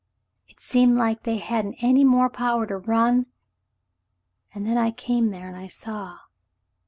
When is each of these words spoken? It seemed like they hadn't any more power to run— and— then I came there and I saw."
It 0.47 0.59
seemed 0.59 0.97
like 0.97 1.21
they 1.21 1.37
hadn't 1.37 1.83
any 1.83 2.03
more 2.03 2.27
power 2.27 2.65
to 2.65 2.77
run— 2.77 3.27
and— 4.51 4.65
then 4.65 4.75
I 4.75 4.89
came 4.89 5.29
there 5.29 5.47
and 5.47 5.55
I 5.55 5.67
saw." 5.67 6.17